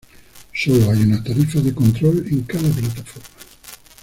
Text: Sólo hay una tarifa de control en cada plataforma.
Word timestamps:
Sólo 0.51 0.89
hay 0.89 1.03
una 1.03 1.23
tarifa 1.23 1.59
de 1.59 1.75
control 1.75 2.25
en 2.31 2.41
cada 2.41 2.67
plataforma. 2.71 3.27